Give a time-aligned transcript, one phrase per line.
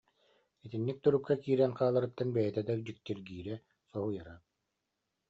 [0.67, 3.55] Итинник турукка киирэн хааларыттан бэйэтэ да дьиктиргиирэ,
[3.89, 4.35] соһуйара